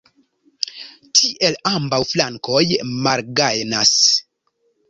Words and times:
Tiel 1.19 1.59
ambaŭ 1.73 2.01
flankoj 2.13 2.65
malgajnas. 3.09 3.97